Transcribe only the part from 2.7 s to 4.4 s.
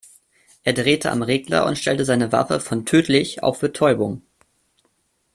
tödlich auf Betäubung.